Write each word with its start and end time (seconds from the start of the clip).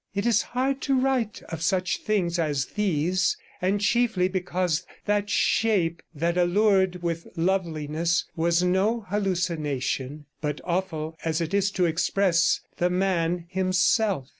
It 0.15 0.25
is 0.25 0.41
hard 0.41 0.81
to 0.81 0.99
write 0.99 1.43
of 1.49 1.61
such 1.61 1.97
things 1.99 2.39
as 2.39 2.65
these, 2.75 3.37
and 3.61 3.79
chiefly 3.79 4.27
because 4.27 4.83
that 5.05 5.29
shape 5.29 6.01
that 6.15 6.37
allured 6.37 7.03
122 7.03 7.05
with 7.27 7.37
loveliness 7.37 8.25
was 8.35 8.63
no 8.63 9.01
hallucination, 9.01 10.25
but, 10.41 10.59
awful 10.63 11.15
as 11.23 11.39
it 11.39 11.53
is 11.53 11.69
to 11.73 11.85
express, 11.85 12.61
the 12.77 12.89
man 12.89 13.45
himself. 13.49 14.29